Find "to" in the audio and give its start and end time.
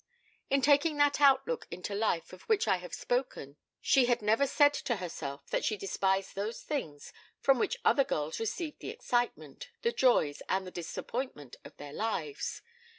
4.73-4.95